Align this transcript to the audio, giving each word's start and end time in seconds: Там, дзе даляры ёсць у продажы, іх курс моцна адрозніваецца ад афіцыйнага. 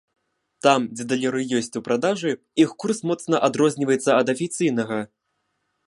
Там, 0.67 0.87
дзе 0.95 1.03
даляры 1.11 1.41
ёсць 1.59 1.77
у 1.79 1.83
продажы, 1.87 2.31
іх 2.65 2.69
курс 2.85 2.99
моцна 3.11 3.35
адрозніваецца 3.49 4.11
ад 4.23 4.27
афіцыйнага. 4.35 4.99